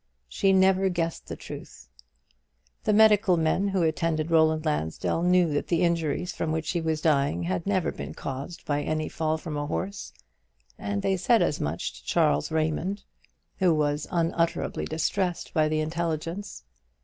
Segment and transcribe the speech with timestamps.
[0.27, 1.87] She never guessed the truth.
[2.85, 7.01] The medical men who attended Roland Lansdell knew that the injuries from which he was
[7.01, 10.11] dying had never been caused by any fall from a horse;
[10.75, 13.03] and they said as much to Charles Raymond,
[13.59, 16.63] who was unutterably distressed by the intelligence.